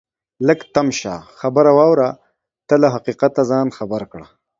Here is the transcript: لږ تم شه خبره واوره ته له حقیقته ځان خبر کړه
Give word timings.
لږ 0.47 0.59
تم 0.73 0.87
شه 0.99 1.13
خبره 1.39 1.71
واوره 1.77 2.09
ته 2.67 2.75
له 2.81 2.87
حقیقته 2.95 3.41
ځان 3.51 3.67
خبر 3.77 4.01
کړه 4.11 4.27